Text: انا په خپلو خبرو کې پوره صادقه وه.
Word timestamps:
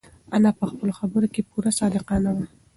انا 0.35 0.51
په 0.59 0.65
خپلو 0.71 0.91
خبرو 0.99 1.27
کې 1.33 1.41
پوره 1.49 1.71
صادقه 1.79 2.15
وه. 2.35 2.45